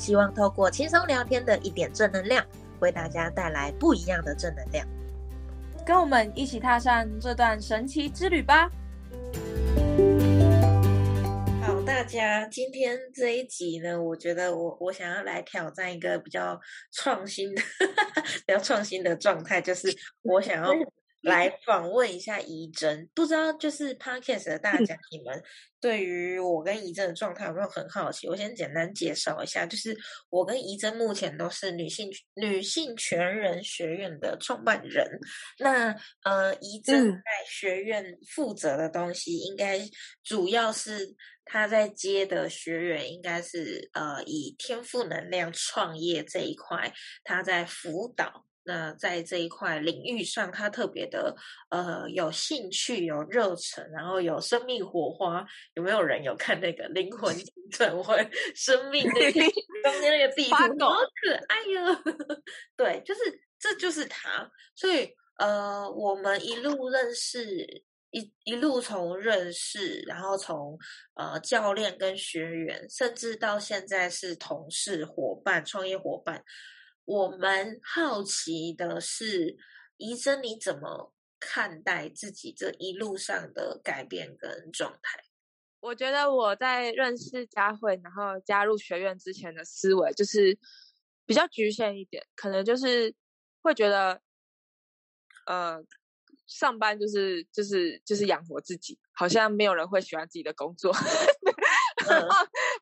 [0.00, 2.42] 希望透过轻松聊天的一点正能量，
[2.80, 4.86] 为大家带来不一样的正能量。
[5.84, 8.70] 跟我们一起踏上这段神奇之旅吧！
[11.62, 16.58] 好，大家今天这一集呢，我觉得我我想要来挑战一个比较
[16.92, 17.60] 创新的、
[18.46, 20.72] 比较创新的状态，就是我想要。
[21.20, 25.42] 来访问一下怡珍，不知道就是 podcast 的大家，你们
[25.80, 28.26] 对于我跟怡珍的状态有没有很好奇？
[28.26, 29.94] 我先简单介绍一下，就是
[30.30, 35.06] 我跟怡珍目前都是女性女性全人学院的创办人。
[35.58, 39.78] 那呃，怡珍在学院负责的东西，应该
[40.24, 46.92] 主要是她在接的学员，应该是呃以天赋能量创业这一块，
[47.24, 48.46] 她在辅导。
[48.62, 51.34] 那在这一块领域上，他特别的
[51.70, 55.44] 呃有兴趣、有热忱，然后有生命火花。
[55.74, 57.34] 有没有人有看那个灵魂
[57.70, 58.18] 转换
[58.54, 59.40] 生命那个
[59.82, 60.54] 中间那个地图？
[60.56, 60.68] 好
[61.22, 62.02] 可爱哟！
[62.76, 63.20] 对，就是
[63.58, 64.50] 这就是他。
[64.74, 70.78] 所以呃，我们一路认识，一一路从认识，然后从
[71.14, 76.44] 呃教练跟学员，甚至到现在是同事、伙伴、创业伙伴。
[77.10, 79.56] 我们好奇的是，
[79.96, 85.20] 医生你怎么看待自己这一路上的改变跟状态？
[85.80, 90.56] 我觉得我在认识佳慧，然后加入学院之前的思维就是
[91.26, 93.12] 比较局限一点，可能就是
[93.60, 94.20] 会觉得，
[95.46, 95.82] 呃，
[96.46, 100.92] 上班就是就是就是养活自己，好像没有人会喜欢自己的工作。
[102.08, 102.28] 然后，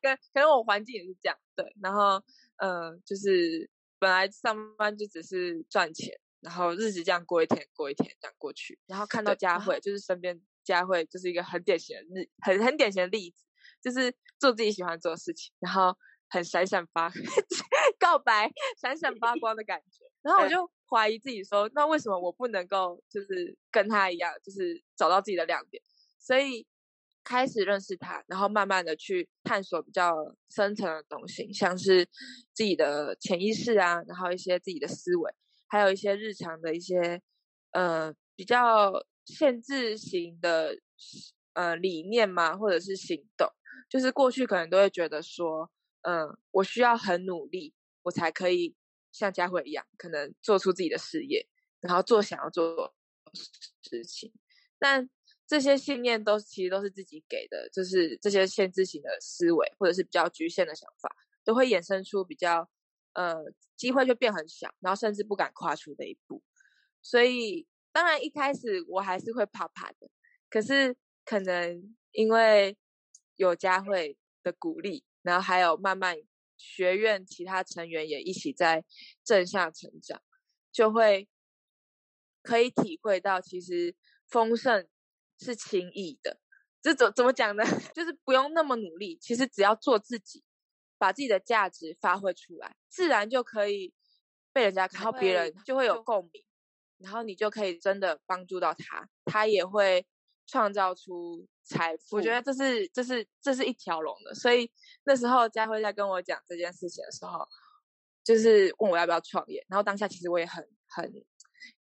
[0.03, 2.23] 可可能我环境也是这样，对，然后，
[2.57, 3.67] 呃，就是。
[3.99, 13.43] 本来上班就只是赚钱，然后日子这样过一天过一天这样过去，然后看到佳慧，就是身边佳慧就是一个很典型的例，很很典型的例子，
[13.81, 15.95] 就是做自己喜欢做的事情，然后
[16.29, 17.11] 很闪闪发
[17.99, 18.51] 告白
[18.81, 25.83] 闪闪发光的感觉，然后我就怀疑自己说，那为什么我不能够就是跟他一样，就是找到自己的亮点？
[26.17, 26.65] 所以。
[27.23, 30.13] 开始认识他，然后慢慢的去探索比较
[30.49, 32.05] 深层的东西，像是
[32.53, 35.31] 自己的潜意识啊，然后一些自己的思维，
[35.67, 37.21] 还有一些日常的一些
[37.71, 38.91] 呃比较
[39.25, 40.75] 限制型的
[41.53, 43.47] 呃理念嘛，或者是行动，
[43.89, 45.69] 就是过去可能都会觉得说，
[46.01, 48.75] 嗯，我需要很努力，我才可以
[49.11, 51.47] 像佳慧一样，可能做出自己的事业，
[51.79, 52.95] 然后做想要做
[53.83, 54.33] 事情，
[54.79, 55.09] 但。
[55.49, 61.09] 这些信念都其实都是自己给的，就是这些限制型的思维或者是比较局限的想法，
[61.43, 62.69] 都会衍生出比较
[63.13, 63.35] 呃
[63.75, 66.43] 机会就变很小，然后甚至不敢跨出的一步。
[67.01, 70.11] 所以当然一开始我还是会怕怕的，
[70.51, 70.95] 可是
[71.25, 72.77] 可能因为
[73.35, 76.15] 有佳慧的鼓励，然后还有慢慢
[76.57, 78.85] 学院其他成员也一起在
[79.23, 80.21] 正向成长，
[80.71, 81.27] 就会
[82.43, 83.95] 可以体会到其实
[84.27, 84.87] 丰盛。
[85.39, 86.37] 是轻易的，
[86.81, 87.63] 这怎怎么讲呢？
[87.95, 90.43] 就是不用那么努力，其实只要做自己，
[90.97, 93.93] 把自己的价值发挥出来，自然就可以
[94.51, 96.43] 被人家看到，别人就会有共鸣，
[96.97, 100.05] 然后你就可以真的帮助到他，他也会
[100.45, 102.17] 创造出财富。
[102.17, 104.35] 我觉得这是这是这是一条龙的。
[104.35, 104.69] 所以
[105.05, 107.47] 那时候佳慧在跟我讲这件事情的时候，
[108.23, 111.11] 就是问我要不要创业，然后当下其实我也很很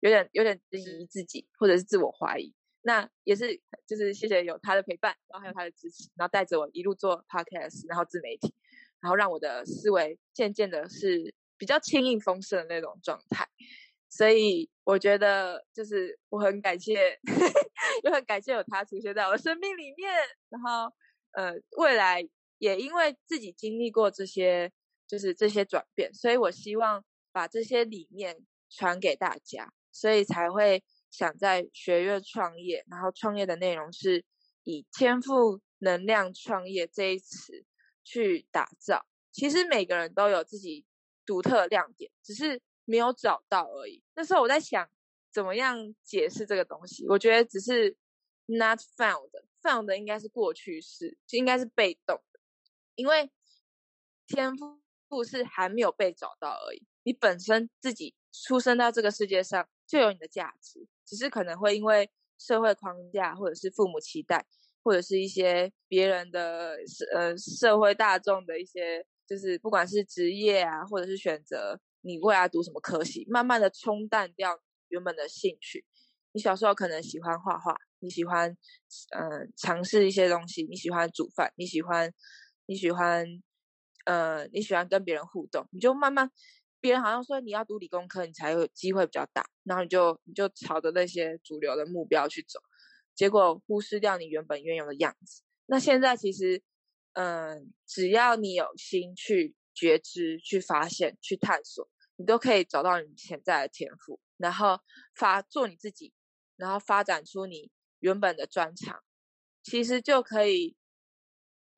[0.01, 2.55] 有点有点质疑自己，或者是自我怀疑。
[2.83, 8.55] 那也是，就是谢谢有他的陪伴，然后还有他的支持，然后带着我一路做 podcast，然后自媒体，
[9.01, 13.47] 然后让我的思维渐渐的是比较轻盈丰盛的那种状态。
[14.09, 17.19] 所以我觉得，就是我很感谢，
[18.05, 20.11] 也很感谢有他出现在我生命里面。
[20.49, 20.91] 然后，
[21.33, 22.27] 呃，未来
[22.59, 24.73] 也因为自己经历过这些，
[25.07, 28.39] 就是这些转变，所以我希望把这些理念
[28.71, 30.83] 传给大家，所以才会。
[31.11, 34.25] 想在学院创业，然后创业的内容是
[34.65, 37.65] 以天赋能量创业这一词
[38.05, 39.07] 去打造。
[39.31, 40.85] 其实每个人都有自己
[41.25, 44.03] 独特亮点，只是没有找到而已。
[44.15, 44.89] 那时候我在想，
[45.33, 47.07] 怎么样解释这个东西？
[47.09, 47.97] 我觉得只是
[48.47, 52.41] not found，found 应该是过去式，就应该是被动的，
[52.97, 53.31] 因为
[54.27, 56.87] 天赋是还没有被找到而已。
[57.03, 62.09] 你本身自己出生到这个世界上就有你的价值，只是可能会因为
[62.39, 64.47] 社会框架，或者是父母期待，
[64.85, 75.85] 或者是一些别人的社呃社会大众的一些，就是不管是职业啊，或者是选择你未来读什么科系，慢慢的冲淡掉原本的兴趣。
[76.33, 78.55] 你小时候可能喜欢画画，你喜欢
[79.17, 82.13] 嗯尝试一些东西，你喜欢煮饭，你喜欢
[82.67, 83.27] 你喜欢
[84.05, 86.31] 呃你喜欢跟别人互动，你就慢慢
[86.81, 92.61] 别人好像说你要读理工科，你才有机会比较大，然后你就你就朝着那些主流的目标去走，
[93.15, 95.43] 结果忽视掉你原本原有的样子。
[95.67, 96.63] 那现在其实
[97.13, 104.81] 嗯，只要你有心去觉知、去发现、去探索，你都可以找到你潜在的天赋，然后
[105.15, 106.13] 发做你自己。
[106.57, 107.71] 然后发展出你
[108.01, 109.01] 原本的专长，
[109.63, 110.77] 其实就可以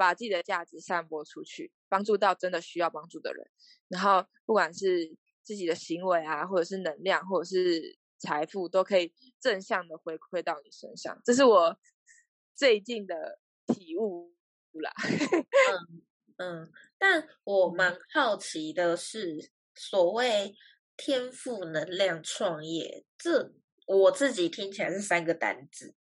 [0.00, 3.46] 把自己的价值散播出去，帮助到真的需要帮助的人。
[3.88, 11.20] 然后不管是自己的行为啊，或者是能量，或者是财富，都可以正向的回馈到你身上。
[11.22, 11.78] 这是我
[12.54, 14.32] 最近的体悟
[14.72, 14.90] 啦。
[15.68, 16.02] 嗯
[16.38, 20.56] 嗯，但我蛮好奇的是，所谓
[20.96, 23.52] 天赋、能量、创业这。
[23.86, 25.96] 我自己听起来是三个单字，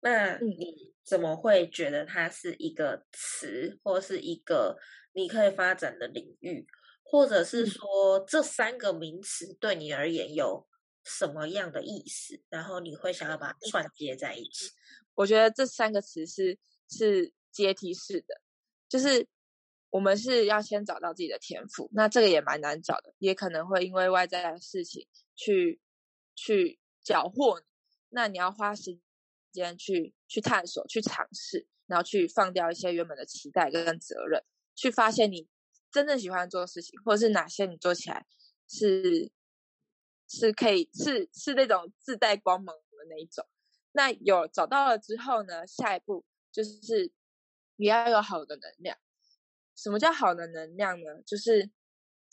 [0.00, 4.78] 那你怎么会觉得它是一个词，或是一个
[5.12, 6.66] 你可以发展的领域，
[7.02, 10.66] 或者是说这三个名词对你而言有
[11.04, 12.42] 什么样的意思？
[12.48, 14.70] 然后你会想要把它串接在一起？
[15.14, 16.58] 我觉得这三个词是
[16.88, 18.40] 是阶梯式的，
[18.88, 19.28] 就是
[19.90, 25.80] 我们是要先找到自己的天赋，那这个也蛮难找的，也可能会因为外在的事情去
[26.34, 26.78] 去。
[27.02, 27.62] 缴获，
[28.10, 29.00] 那你要花时
[29.52, 34.42] 间去去探索、去尝试，然后去放掉一些原本的期待跟责任，
[34.74, 35.48] 去发现你
[35.90, 38.26] 真正喜欢做的事情，或者是哪些你做起来
[38.68, 39.30] 是
[40.28, 43.46] 是可以是是那种自带光芒的那一种。
[43.92, 47.12] 那有找到了之后呢，下一步就是
[47.76, 48.96] 你要有好的能量。
[49.76, 51.22] 什么叫好的能量呢？
[51.26, 51.70] 就是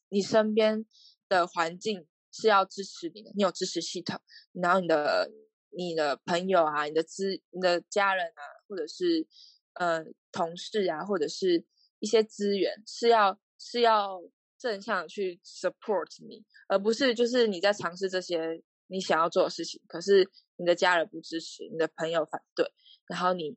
[0.10, 0.86] 你身边
[1.28, 2.08] 的环境。
[2.30, 4.22] 是要支持你的，你有支持系统，
[4.52, 5.32] 然后你的
[5.70, 9.28] 你的朋友啊，你的资你的家人啊，或者是
[9.74, 11.66] 呃同事啊，或者是
[12.00, 14.22] 一些资源，是要是要
[14.58, 22.72] 正向去 support 你，而不是就是你在尝试这些你想要做的事情，可是你的家人不支持，你的朋友反对，
[23.08, 23.56] 然后你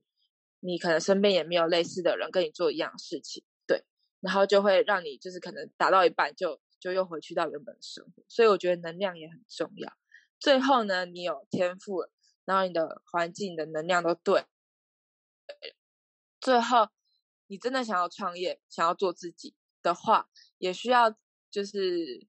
[0.61, 3.85] 你可能身边也没有类似的人跟你做一样事情，对，
[4.21, 6.61] 然后就会让你就是可能达到一半就。
[6.81, 9.93] 就又回去到原本的生活，所以我觉得能量也很重要。
[10.41, 12.03] 最后呢，你有天赋，
[12.45, 14.47] 然后你的环境的能量都对，
[16.41, 16.89] 最后
[17.47, 20.29] 你真的想要创业、想要做自己的话，
[20.59, 21.15] 也需要
[21.51, 22.27] 就是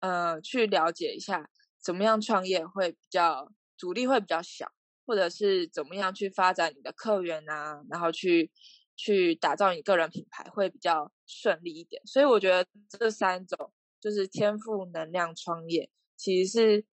[0.00, 1.50] 呃去了解一下
[1.80, 4.70] 怎么样创业会比较阻力会比较小，
[5.06, 8.52] 或者是怎么样去发展你的客源啊，然后去
[8.94, 12.00] 去打造你个人品牌会比较顺利一点。
[12.06, 13.72] 所以我觉得这三种。
[14.00, 16.84] 就是天赋、能量、创业，其实是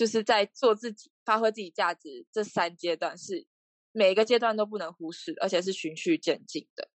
[0.00, 3.46] 就是在做自己、发挥自己价值这三阶段，是
[3.92, 6.88] 每一个阶段都不能忽视，而且是循序渐进的。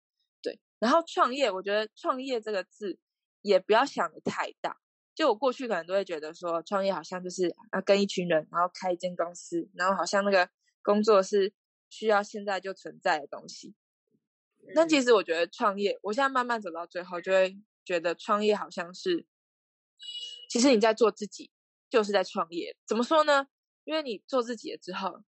[0.40, 2.97] 对，然后创业，我觉得创业这个字
[3.40, 4.78] 也不要想的太大。
[5.16, 10.49] 就我过去可能都会觉得说，创业好像就是要跟一群人，然后开一间公司，然后好像那个
[10.80, 11.52] 工作是
[11.90, 13.75] 需要现在就存在的东西。
[14.76, 17.59] 但其实我觉得创业，我现在慢慢走到最后，就会。
[17.85, 19.26] 觉得创业好像是，
[20.49, 21.50] 其实你在做自己，
[21.92, 22.75] 就是在创业。
[22.87, 23.46] 怎么说呢？
[23.84, 25.22] 因为你做自己了之后，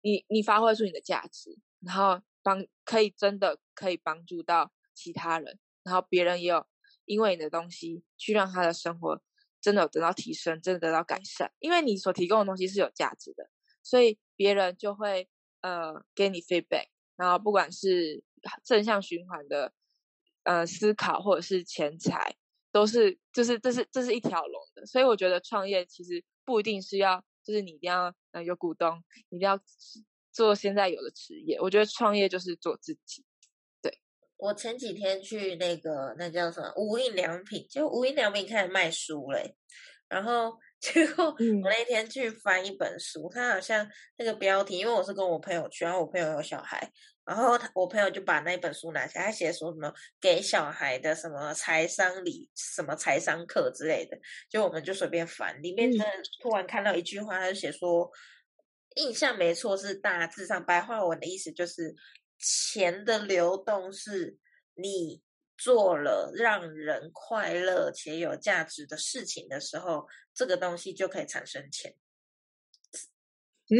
[0.00, 6.66] 你你发挥出你的价值，然后帮可以真的可以帮助到其他人，然后别人也有
[7.04, 9.22] 因为你的东西去让他的生活
[9.60, 11.52] 真的有得到提升，真的得到改善。
[11.60, 13.48] 因为你所提供的东西是有价值的，
[13.82, 15.28] 所以别人就会
[15.60, 18.24] 呃给你 feedback，然后不管是
[18.64, 19.72] 正向循环的。
[20.44, 22.34] 呃，思考或者是钱财，
[22.72, 29.58] 都是就是这是这是一条龙的，所以我觉得创业其实不一定是要，就是你一定要呃有股东，一定要
[30.32, 31.58] 做现在有的职业。
[31.60, 33.24] 我觉得创业就是做自己。
[33.80, 33.96] 对
[34.36, 39.54] 我前几天去那个那叫什么无印良品，就无印良品开始卖书嘞，
[40.08, 46.92] 然后 结果我那天去翻一本书，它好像那个标题，因为我是跟我朋友去，然后我朋友有小孩。
[47.24, 56.06] 然后他我朋友就把那本书拿起来，他写说什么给小孩的什么财商理什么财商课之类的，就我们就随便翻，里面真的
[56.40, 58.10] 突然看到一句话，他就写说，
[58.96, 61.94] 印象没错是大致上白话文的意思就是
[62.38, 64.36] 钱的流动是
[64.74, 65.22] 你
[65.56, 71.94] 做了让人快乐且有价值的事情的时候，这个东西就可以产生钱。
[73.68, 73.78] 嗯，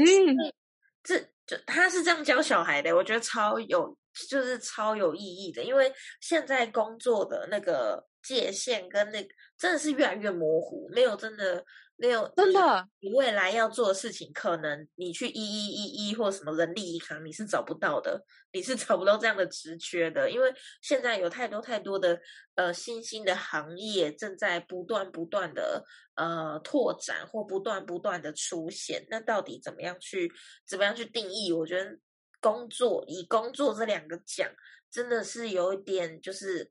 [1.02, 3.96] 这就他是这样教小孩的，我觉得超有，
[4.28, 5.62] 就是超有意义的。
[5.62, 9.28] 因为现在工作的那个界限跟那个
[9.58, 11.64] 真的是越来越模糊，没有真的
[12.02, 18.20] 没有真的，你未来要做的事情，可能你去一一一一或什么人力银行，你是找不到的，
[18.52, 22.20] 你是找不到这样的职缺的，因为现在有太多太多的
[22.56, 25.84] 呃新兴的行业正在不断不断的
[26.16, 29.06] 呃拓展或不断不断的出现。
[29.08, 30.28] 那到底怎么样去
[30.66, 31.52] 怎么样去定义？
[31.52, 31.96] 我觉得
[32.40, 34.50] 工作以工作这两个讲，
[34.90, 36.68] 真的是有一点就是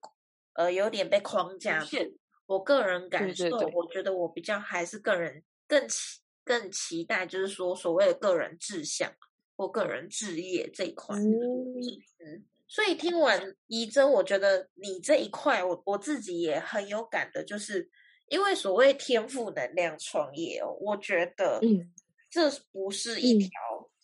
[0.56, 2.20] 呃有点被框架住。
[2.51, 9.10] 我个人感受，我觉得我比较还是个人更期更期待，就是说所谓的个人志向
[9.55, 11.15] 或个人志业这一块。
[11.15, 17.89] 嗯，所以听完怡珍，我觉得你这一块，我我自己也很有感的，就是
[18.27, 21.89] 因为所谓天赋能量创业哦，我觉得，嗯，
[22.29, 23.50] 这不是一条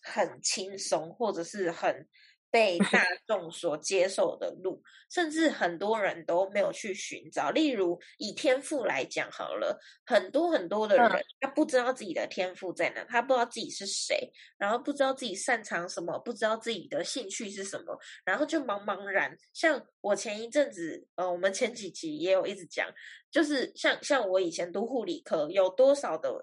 [0.00, 2.08] 很轻松或者是很。
[2.50, 7.50] 被 大众所接受的路，甚至很多人都没有去寻找。
[7.50, 19.36] 例如以天赋来讲好了，很多很多的人他不知道自己的天赋在哪，他不知道自己是谁，然后不知道自己擅长什么，不知道自己的兴趣是什么，然后就茫茫然。
[19.52, 22.88] 像我前一阵子，呃，我们前几集也有一直讲，
[23.30, 26.42] 就是像像我以前读护理科，有多少的。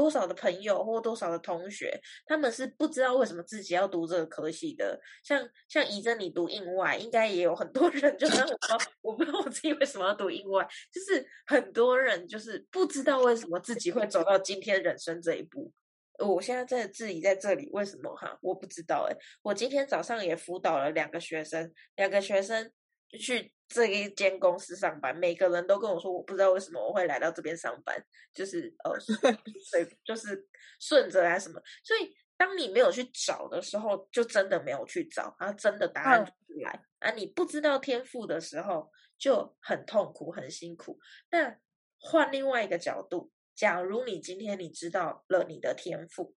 [0.00, 4.98] 多少的朋友或多少的同学，他们是不知道为什么自己要读这个科系的。
[5.22, 15.70] 像像怡珍，你读英外，应该也有很多人， 就是我说我不知道我自己为什么要读英外，就是很多人就是不知道为什么自己会走到今天人生这一步。
[16.18, 18.38] 我现在在自己在这里，为什么哈？
[18.40, 19.14] 我不知道哎。
[19.42, 22.72] 我今天早上也辅导了两个学生，两个学生。
[23.18, 27.96] 去这一间公司上班，每个人都跟我说，我不知道为什么我会来到这边上班，
[28.32, 28.98] 就是呃，
[29.70, 30.46] 随就是
[30.80, 31.60] 顺着啊什么。
[31.82, 36.82] 所以，当你没有去找的时候，就真的没有去找，然后真的答案出来。
[37.00, 40.98] 啊，你不知道天赋的时候，就很痛苦、很辛苦。
[41.30, 41.56] 那
[41.98, 46.34] 换另外一个角度，假如你今天你知道了你的天赋，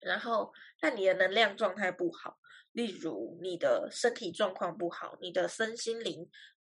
[0.00, 2.38] 然后那你的能量状态不好。
[2.74, 6.28] 例如你的身体状况不好，你的身心灵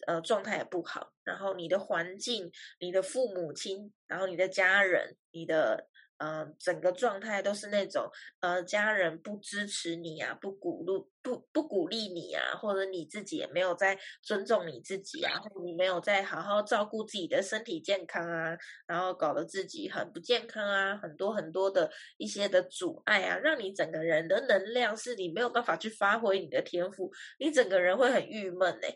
[0.05, 5.87] 呃状态也不好，然后你的环境、你的父母亲，然后你的家人、你的。
[6.23, 8.07] 嗯，整个状态都是那种，
[8.41, 28.95] 呃，家人不支持你啊，不鼓励，不不鼓励你啊，或者你自己也没有在尊重你自己啊，或者你没有在好好照顾自己的身体健康啊，然后搞得自己很不健康啊，很多很多的一些的阻碍啊，让你整个人的能量是你没有办法去发挥你的天赋，你整个人会很郁闷哎。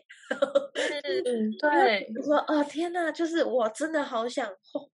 [1.02, 4.48] 嗯， 对，说啊，天呐，就是我真的好想，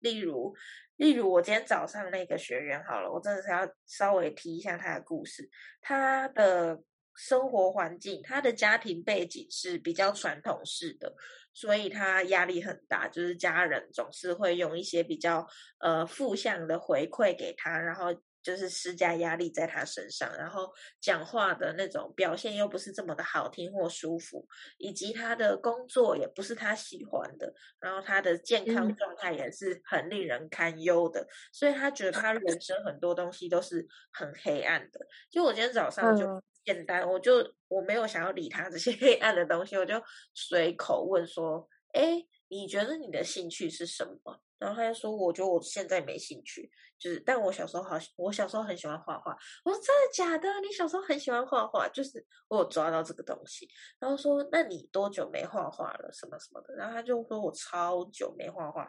[0.02, 0.54] 例如。
[1.00, 5.50] 例如我今天早上那个学员好了，我真的是要稍微提一下他的故事。
[5.79, 6.77] 他的
[7.15, 11.15] 生活环境，他的家庭背景是比较传统式的，
[11.53, 15.48] 所以他压力很大，就是家人总是会用一些比较
[15.79, 18.13] 呃负向的回馈给他，然后。
[18.41, 35.00] 就是施加压力在他身上，然后讲话的那种表现又不是这么的好听或舒服，以及他的工作也不是他喜欢的，然后他的健康状态也是很令人堪忧的，所以他觉得他人生很多东西都是很黑暗的。
[35.29, 40.01] 就我今天早上就简单，我就我没有想要理他这些 黑暗的东西，我就
[40.34, 49.32] 随口问说：“哎，你觉得你的兴趣是什么？”然后他就说：“我觉得我现在没兴趣，就是，但我小时候好，我小时候很喜欢画画。”
[49.63, 50.60] 我说：“真的假的？
[50.60, 53.66] 你小时候很喜欢画画？”就是我有抓到这个东西。
[54.00, 56.12] 然后说：“那你多久没画画了？
[56.12, 58.86] 什么什么的？”然后他就说：“我超久没画画。”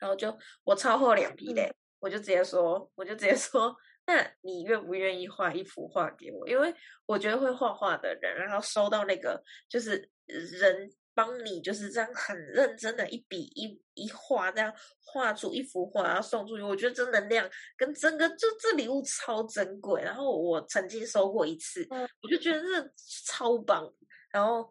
[0.00, 3.76] 然后就我超厚脸皮嘞，我就直接说：“我就直接说，
[4.06, 6.48] 那你愿不愿意画一幅画给我？
[6.48, 6.74] 因为
[7.04, 14.72] 我觉得会画画的人，然后收到那个就是人。”帮你就是这样很认真的一笔一一画，这样
[15.04, 16.62] 画出一幅画，然后送出去。
[16.62, 20.02] 我觉得这能量跟整个就这礼物超珍贵。
[20.02, 22.92] 然后我曾经收过一次，我就觉得这
[23.26, 23.92] 超棒。
[24.30, 24.70] 然后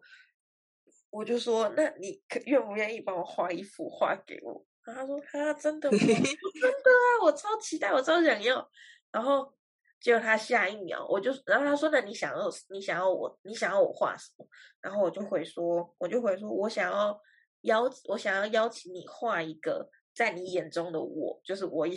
[1.10, 5.98] 我就说：“那你可愿不愿意帮我画一幅画给我？”然后他说：“他真的吗？
[5.98, 8.70] 真的啊，我超期待，我超想要。”
[9.12, 9.54] 然后。
[10.02, 14.44] 结果他下一秒，我就，然后他说：“那你想要，你想要我，你想要我画什么？”
[14.82, 17.16] 然后我就回说：“我就回说，我想要
[17.60, 21.96] 邀，我想要邀请你画一个在你眼中的我，就是我有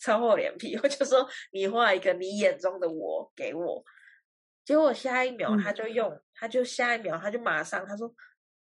[0.00, 3.84] 超厚脸皮，我就说你画一个你眼中的我给我。”
[4.66, 8.12] 结果下一秒他就用，他就下一秒他就马上他说：“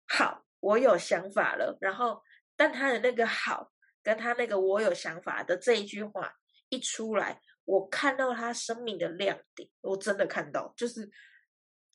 [0.08, 1.76] 好，我有想法了。
[1.82, 2.22] 然后，
[2.56, 3.72] 但他的那个好，
[4.04, 6.32] 跟他那个我有想法的这一句话
[6.70, 11.08] 一出来，我看到他生命的亮点，我真的看到，就是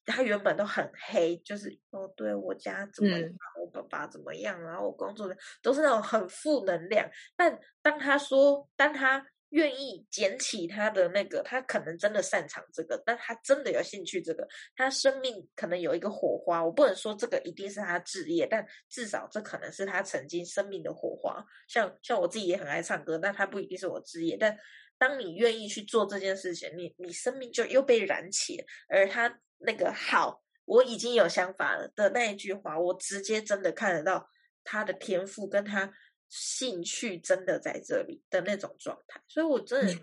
[0.04, 7.08] 他原本都很黑，就是哦，对我家怎么样，我爸爸怎么样，然后我工作的都是那种很负能量。
[7.34, 9.26] 但当他说，当他。
[9.52, 16.64] 愿意捡起他的那个，他可能真的擅长这个，但他真的有兴趣这个，他生命可能有一个火花。
[16.64, 21.44] 我不能说这个一定是他职业，但至少这可能是他曾经生命的火花。
[21.68, 24.38] 像像我自己也很爱唱歌，但他不一定是我职业。
[24.40, 24.56] 但
[25.02, 28.64] 当你愿意去做这件事情，你你生命就又被燃起。
[28.88, 34.28] 而他那个好，我已经有想法了的那一句话，我直接真的看得到
[34.62, 35.92] 他的天赋跟他。
[36.34, 39.94] 兴趣真的在这里的那种状态，所以我真的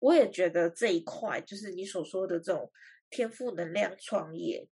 [0.00, 2.70] 我也觉得这一块就是你所说的这种
[3.08, 4.68] 天赋能量创业，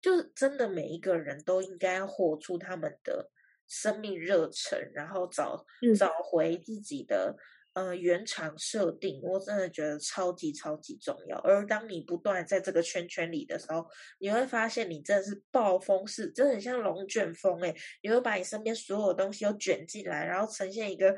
[0.00, 3.28] 就是真的每一个人都应该活出他们的
[3.66, 5.66] 生命热忱，然后找
[5.98, 7.36] 找回自己的。
[7.72, 11.38] 呃，原厂设定，我真的觉得超级超级重要。
[11.38, 13.86] 而当你不断在这个圈圈里的时候，
[14.18, 17.72] 你会发现你真的是暴风式，真的很像龙卷风诶，
[18.02, 21.16] 你会把你身边所有东西都卷进来，然后呈现一个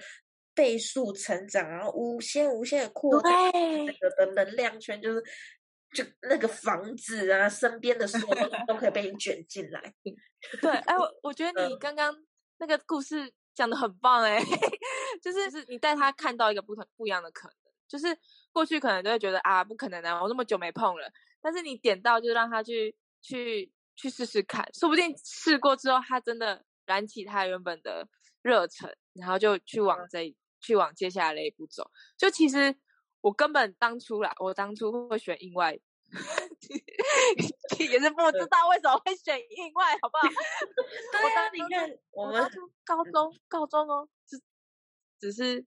[0.55, 3.33] 倍速成长，然后无限无限的扩展
[3.87, 5.23] 那个的能量圈，就是
[5.95, 9.95] 就那个房子啊，身边的所有东西都可以被你卷进来。
[10.61, 12.15] 对，哎，我我觉得 你刚刚
[12.59, 13.33] 那个故事。
[13.55, 14.43] 讲的很棒哎，
[15.23, 17.55] 就是是你带他看到一个不同不一样的可能，
[17.89, 18.19] 就是
[18.53, 21.09] 过去可能都会觉得啊不可能啊，我那么久没碰了，
[21.41, 28.09] 但是你点到就让他去去去试试看，说不定试过之后他真的燃起他原本的
[28.43, 31.91] 热忱，然后就去往这去往接下来的一步走。
[32.19, 32.75] 就其实
[33.21, 35.79] 我根本当初啦，我当初会选英外。
[37.79, 40.29] 也是不知道为什么会选意外，好不好？
[41.25, 42.51] 我当你看，我们
[42.85, 44.39] 高中高中哦，只
[45.23, 45.65] 只是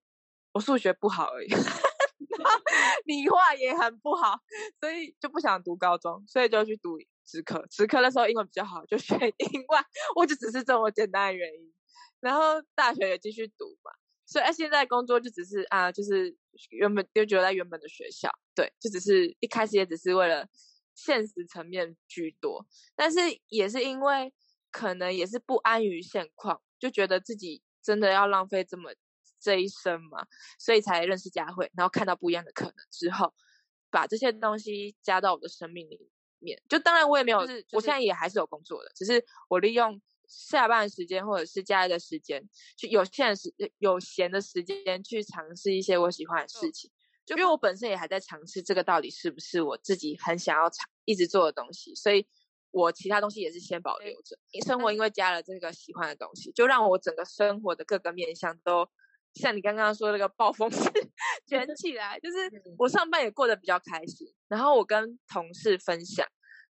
[0.52, 1.48] 我数学不好而已，
[3.06, 4.38] 理化也很不好，
[4.82, 7.66] 所以就不想读高中，所以就去读职科。
[7.68, 9.82] 职科的时候英文比较好，就选英文，
[10.18, 11.74] 我就只是这么简单的原因。
[12.20, 13.92] 然后大学也继续读嘛，
[14.26, 16.36] 所以现在工作就只是啊，就是
[16.72, 18.30] 原本就觉得在原本的学校。
[18.54, 20.46] 对，就只是一开始也只是为了
[20.96, 24.34] 现实层面居多，但是也是因为
[24.70, 28.92] 可能也是不安于现况，就觉得自己真的要浪费这么
[29.46, 30.26] 这一生嘛，
[30.58, 33.32] 所以才认识佳慧，然后看到不一样的可能之后，
[33.92, 36.60] 把这些东西加到我的生命里面。
[36.68, 46.90] 就当然我也没有，就是我现在也还是有工作的，只是我利用下班时间或者是假日的时间，去有限的时有闲的时间去尝试一些我喜欢的事情。
[47.24, 52.28] 就因为我本身也还在尝试这个到底是不是我自己很想要尝一直做的东西，所以
[52.70, 54.38] 我其他东西也是先保留着。
[54.66, 58.88] 生活因为加了这个喜欢的东西，就让我整个生活的各个面向都
[59.36, 60.80] 像你刚刚说那个暴风式
[61.48, 62.20] 卷起来。
[62.20, 62.38] 就是
[62.78, 66.28] 我上班也过得比较开心，然后我跟同事分享，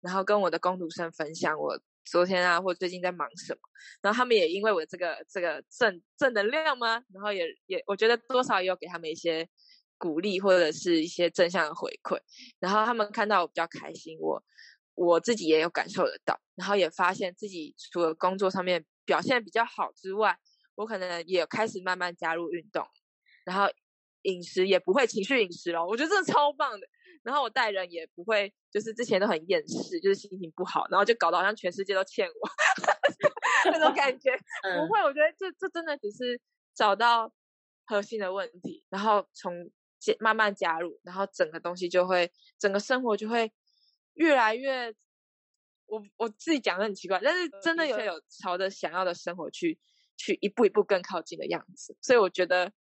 [0.01, 3.59] 然后跟我的工读生分享我昨天啊或最近在忙什么，
[4.01, 7.03] 然后他们也因为我这个这个正正能量吗？
[7.13, 9.49] 然后也也我觉得多少也有给他们一些。
[10.01, 12.17] 鼓励或者是一些正向的回馈，
[12.57, 14.41] 然后他们看到我比较开心，我
[14.95, 20.39] 我自己也有感受得到，然后也发现自己除了工作上面表现比较好之外，
[20.79, 22.87] 我可能也开始慢慢加入运动，
[23.43, 23.69] 然后
[24.21, 26.87] 饮食也不会情绪饮食了，我觉得这超棒的。
[27.21, 32.49] 然后我待人也不会，就是之前都很厌世，就是心情不好，然后就搞得好像全世界都欠我
[33.71, 34.31] 那种感觉。
[34.63, 36.39] 不会，我觉得这这真的只是
[36.73, 37.29] 找到
[37.85, 39.69] 核心的问题，然后从。
[40.21, 43.51] 慢慢加入，然后整个东西就会，整个生活就会
[44.13, 44.95] 越来越，
[45.87, 49.77] 我我自己讲的很奇怪，但是真的有有朝着想要的生活去
[50.19, 52.71] 去一步一步更靠近的样子，所以我觉得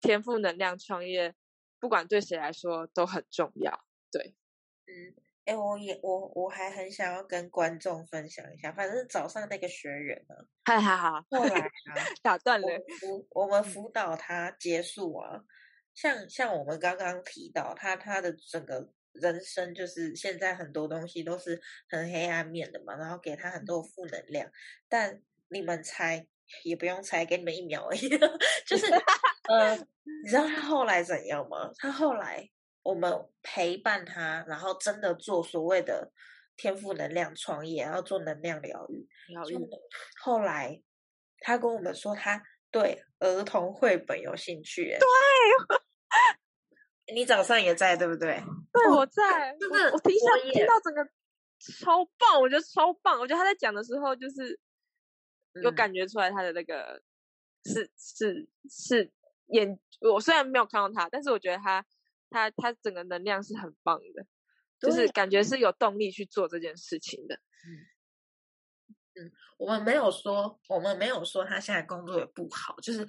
[0.00, 1.34] 天赋能量创业，
[1.80, 3.84] 不管对谁来说都很重要。
[4.12, 4.36] 对，
[4.86, 5.16] 嗯，
[5.46, 10.34] 哎，我也我我还很想要跟观众分享一下，反正早上那个学员呢，
[10.66, 11.68] 哈哈哈，后来啊
[12.22, 12.68] 打断了，
[13.00, 15.40] 辅我们辅导他结束啊。
[15.94, 24.50] 像像我们刚刚提到，他他的整个人生就是现在很多东西都是很黑暗面的嘛，然后给他很多负能量。
[24.88, 26.26] 但你们猜
[26.64, 28.08] 也不用猜，给你们一秒而已。
[28.66, 28.86] 就是
[29.48, 29.76] 呃，
[30.22, 31.70] 你知道他后来怎样吗？
[31.78, 32.48] 他后来
[32.82, 36.10] 我们陪伴他，然后真的做所谓的
[36.56, 39.06] 天赋能量创业，然后做能量疗愈。
[39.28, 39.56] 疗愈。
[40.20, 40.80] 后来
[41.40, 44.96] 他跟我们说，他对儿童绘本有兴趣。
[44.98, 45.06] 对。
[47.14, 48.42] 你早上也在对不对？
[48.72, 49.54] 对，我在。
[49.60, 51.04] 真的，我听下听到整个
[51.78, 53.20] 超棒，我觉得超棒。
[53.20, 54.58] 我觉得他在讲的时候，就是
[55.62, 57.00] 有感觉出来他的那个
[57.64, 59.10] 是是是
[59.46, 61.84] 眼，我虽然没有看到他，但是我觉得他
[62.30, 64.26] 他他整个能量是很棒的，
[64.80, 67.34] 就是感觉是有动力去做这件事情的。
[69.16, 73.06] 嗯，我们没有说，我们没有说他现在工作也不好，就是，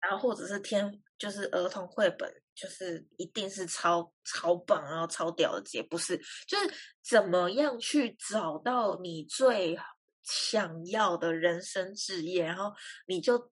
[0.00, 9.76] 然后或者是天，就是儿童绘本，就是一定是超超棒，然后超屌的也，不是，就是怎么样去找到你最
[10.22, 12.72] 想要的人生志业，然后
[13.06, 13.50] 你就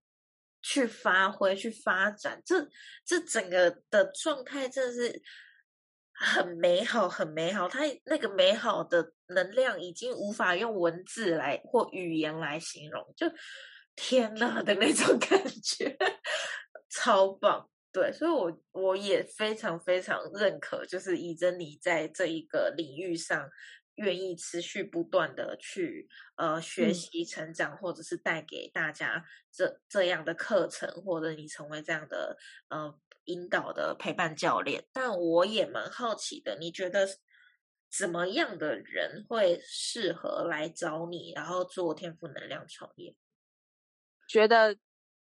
[0.62, 2.68] 去发挥、去发展，这
[3.04, 5.22] 这整个的状态真的是。
[6.18, 7.68] 很美好，很美好。
[7.68, 13.26] 它那个美好的能量已经无法用文字来或语言来形容，就
[13.94, 15.94] 天呐的那种 感觉，
[16.88, 17.68] 超棒。
[17.92, 23.46] 对，所以我我也非常非常认可，就是以真你在这一个领域上
[23.96, 32.98] 愿意持续不断的去呃学习成长，或者是带给大家这这样的课程，或者你成为这样的呃。
[33.28, 37.04] 引导的陪伴教练，但我也蛮好奇的，你觉得
[37.90, 43.16] 怎么样的人会适合来找你，然后做天赋能量创业？
[44.28, 44.78] 觉得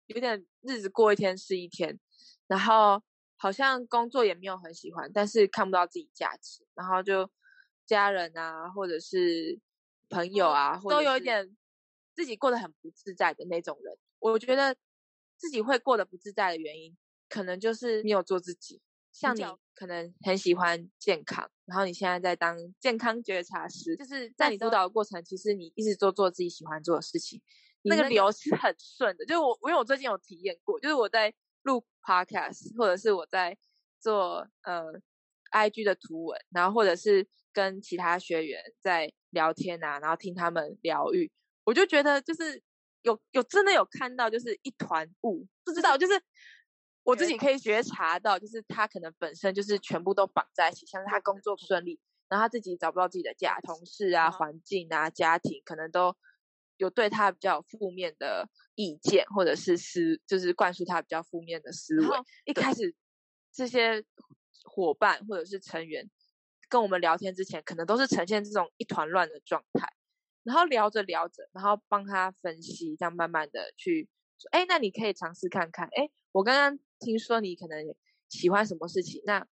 [0.06, 1.98] 有点日子过一天是一天，
[2.46, 3.02] 然后
[3.36, 7.28] 好像工作也没有很喜欢，但是看不到自己价值，然后就
[7.88, 9.58] 家人啊，或者是
[10.08, 11.56] 朋友啊，都有一点
[12.14, 13.98] 自己过得很不自在的那种人。
[14.20, 14.76] 我觉得
[15.36, 16.96] 自己会过得不自在的原因。
[17.30, 18.80] 可能就是没有做自己，
[19.12, 19.42] 像你
[19.74, 27.38] 可能很喜欢健康，然后你现在在当健康觉察师，就是在你督导的过程，其实你一直做做自己喜欢做的事情，
[27.82, 29.26] 那个流是很顺的。
[29.26, 31.30] 就是我，因为我最近有体验过，就是我在
[31.64, 33.54] 录 podcast，或者是我在
[34.00, 34.86] 做呃
[35.52, 41.28] IG 的图文，然后或者是跟其他学员在聊天啊，然后听他们疗愈，
[41.64, 42.62] 我就觉得就是
[43.02, 46.22] 有有真的有看到，就是一团雾，不知道就是。
[47.04, 56.14] 我自己可以觉察到，就是他可能本身就是全部都绑在一起，像是他工作不顺利，然后他自己找不到自己的家，同事啊、环境啊、家庭，可能都
[56.76, 62.08] 有对他比较负面的意见，或者是思，就是灌输他比较负面的思维。
[62.44, 62.94] 一开始
[63.50, 64.04] 这些
[64.64, 66.10] 伙伴或者是成员
[66.68, 69.88] 跟我们聊天之前，可能都是呈现这种一团乱的状态，
[70.42, 76.78] 然后聊着聊着，然后帮他分析，这样慢慢的去说，哎，那你可以尝试看看，哎，我刚刚。
[77.00, 77.94] 听说你可能
[78.28, 79.22] 喜欢什么事情？
[79.24, 79.46] 那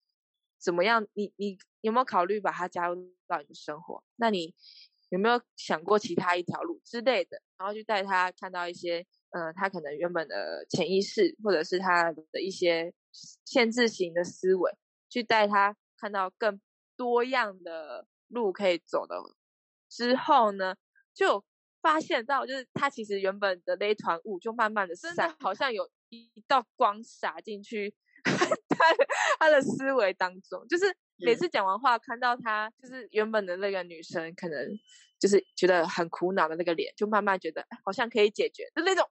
[0.60, 1.08] 怎么样？
[1.12, 2.94] 你你有没有考虑把它加入
[3.26, 4.04] 到你的生活？
[4.14, 4.54] 那你
[5.08, 7.42] 有没有想过其他一条路之类的？
[7.58, 12.94] 然后就带他看到一些，呃，他可能原本的潜意识，或者是他的一些
[13.44, 14.70] 限制型的思维，
[15.08, 16.60] 去带他看到更
[17.02, 19.16] 多样的路可以走的。
[19.88, 20.76] 之后呢，
[21.12, 21.44] 就
[21.80, 25.90] 发现到，就是他其实原本的那一团雾，就慢慢的散，好像有。
[26.14, 28.84] 一道光洒进去 他
[29.40, 34.78] 他的思维当中，就是每次讲完话，看到他就是原本的那个女生，可能
[35.18, 39.08] 就是觉得很苦恼的那个脸，就慢慢觉得好像可以解决就那种，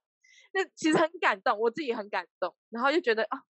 [0.54, 3.42] 那其实很感动，我自己很感动，然后就觉得啊，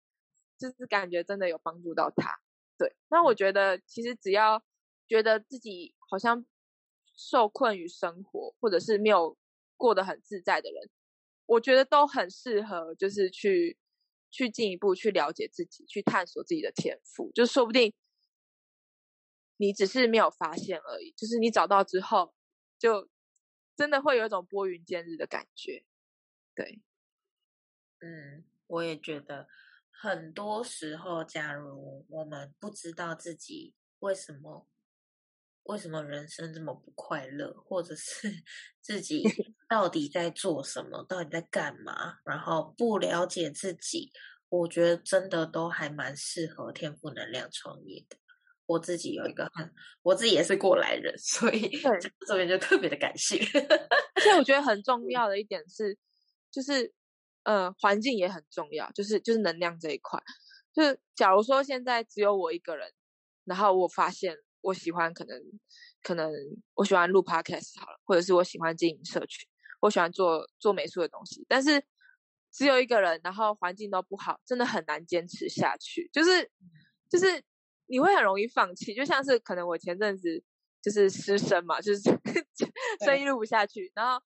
[0.56, 2.38] 就是感觉真的有帮助到他。
[2.80, 4.64] 对，那我觉得其实只要
[5.06, 6.46] 觉得自己好像
[7.14, 9.36] 受困于生活，或者是没有
[9.76, 10.88] 过得很自在的人。
[11.44, 13.76] 我觉得都很适合，就是去
[14.30, 17.30] 去进一步去了解自己，去探索自己的天赋。
[17.34, 17.92] 就说不定
[19.58, 21.12] 你只是没有发现而已。
[21.14, 22.34] 就是你找到之后，
[22.78, 23.10] 就
[23.76, 25.84] 真的会有一种拨云见日的感觉。
[26.54, 26.80] 对，
[28.00, 29.48] 嗯，我也觉得
[30.00, 34.66] 很多时候，假如我们不知道自己为什么。
[35.64, 38.28] 为什么人生这么不快乐，或者是
[38.80, 39.22] 自己
[39.68, 42.16] 到底在做什么，到底在干嘛？
[42.24, 44.10] 然后不了解自己，
[44.48, 48.16] 我觉得真的都还蛮适合天赋能量创业的。
[48.66, 49.70] 我自己有一个很，
[50.02, 51.70] 我自己也是过来人，所以
[52.26, 53.36] 这边就特别的感谢。
[54.14, 55.96] 而且我觉得很重 要的一点是，
[56.50, 56.92] 就是
[57.44, 60.20] 呃，环境也很重要，就是就是能量这一块。
[60.72, 62.92] 就是假如说现在只有我一个人，
[63.44, 64.36] 然后我发现。
[64.62, 65.42] 我喜欢可能
[66.02, 66.30] 可能
[66.74, 69.48] 我喜欢录 podcast 好了，或者是我喜欢经营社群，
[69.80, 71.82] 我喜欢做做美术的东西，但是
[72.52, 76.10] 只有一个人，然后环境都不好，真的很难坚持下去。
[76.12, 76.50] 就是
[77.08, 77.42] 就是
[77.86, 80.44] 你会很容易放弃，就像是可能我前阵子
[80.82, 82.02] 就是失声嘛，就是
[83.06, 84.22] 声音录不下去，然后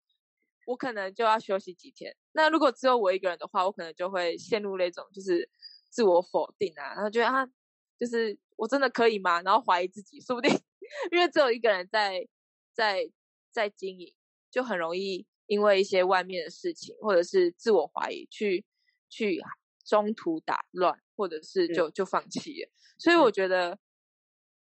[0.67, 2.15] 我可能就要休息几天。
[2.33, 5.49] 那如果只有我一个人的话，我可能就会陷入那种就是
[5.89, 7.49] 自我否定啊，然后觉得啊。
[7.97, 9.41] 就是我真的可以吗？
[9.43, 10.51] 然后怀疑自己，说不定
[11.13, 12.27] 因为只有一个人在
[12.73, 13.09] 在
[13.53, 14.13] 在经营，
[14.51, 18.65] 就很容易因为一些外面的事情或者是自我怀疑去
[19.09, 19.41] 去
[19.87, 22.71] 中途打乱，或者是就就放弃了。
[22.99, 23.79] 所以我觉得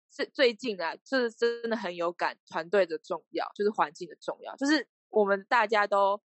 [0.09, 6.21] 最最近啊，这真的很有感，团队的重要就是环境的重要，就是我们大家都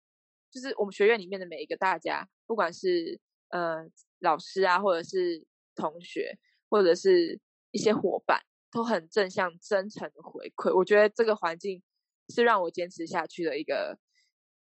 [0.51, 3.85] 就是我们学院里面的每一个大家，不管是呃
[4.19, 6.37] 老师啊，或者是同学，
[6.69, 7.39] 或者是
[7.71, 8.41] 一些伙伴。
[8.71, 11.81] 都很正向、真诚的回馈，我觉得这个环境
[12.27, 13.97] 是让我坚持下去的一个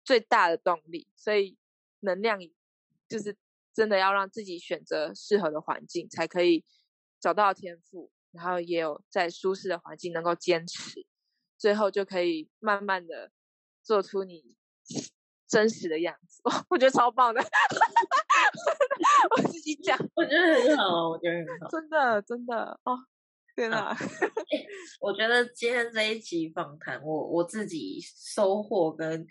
[0.04, 1.08] 最大的动力。
[1.16, 1.58] 所以
[1.98, 2.38] 能量
[3.08, 3.36] 就是
[3.74, 6.64] 真的要让自己选择适合的环境，才可以
[7.18, 11.04] 找到天赋，然后也有在舒适的环境能够坚持，
[11.58, 13.32] 最后就可以慢慢的
[13.86, 14.42] 做出你
[15.46, 16.42] 真实的样子。
[16.68, 17.40] 我觉得超棒的，
[19.30, 22.98] 我自己讲，我觉得很好，我觉得很好，真的真的哦。
[23.54, 23.96] 对啦，
[25.00, 29.26] 我觉得今天这一集访谈，我我自己收获跟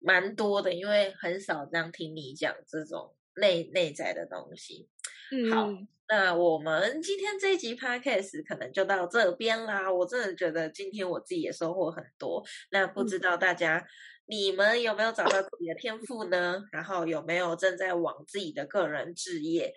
[0.00, 4.88] 蛮多的，因为很少这样听你讲这种内内在的东西。
[5.30, 5.68] 嗯好，
[6.14, 9.90] 那我们今天这一集 podcast 可能就到这边啦。
[9.90, 12.44] 我真的觉得今天我自己也收获很多。
[12.70, 13.82] 那不知道大家
[14.26, 16.62] 你们有没有找到自己的天赋呢？
[16.70, 19.72] 然后有没有正在往自己的个人置业？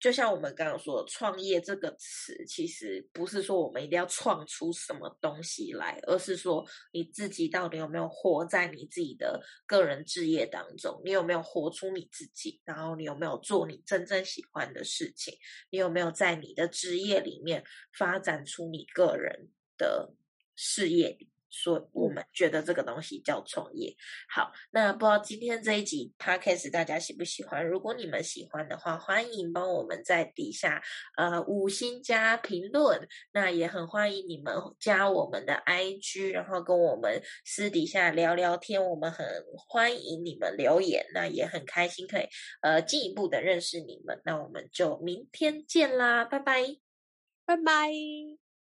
[0.00, 11.00] 就像我们刚刚说，创业这个词，其实不是说我们一定要创出什么东西来，而是说你自己到底有没有活在你自己的个人置业当中？
[11.04, 12.60] 你有没有活出你自己？
[12.64, 15.36] 然后你有没有做你真正喜欢的事情？
[15.70, 17.62] 你有没有在你的职业里面
[17.98, 20.14] 发展出你个人的
[20.56, 21.18] 事业？
[21.50, 23.94] 说我们觉得这个东西叫创业。
[24.28, 27.66] 好，那不知道今天这一集 podcast 大家喜不喜欢？
[27.66, 30.82] 如果你们喜欢的话，欢迎帮我们在底下
[31.16, 33.08] 呃五星加评论。
[33.32, 38.82] 那也很欢迎你们加我们的 IG，然后跟我们私底下聊聊天。
[38.82, 39.26] 我们很
[39.68, 42.26] 欢迎你们留言，那也很开心可以
[42.62, 44.20] 呃进一步的认识你们。
[44.24, 46.62] 那我们就明天见啦，拜拜，
[47.44, 48.39] 拜拜。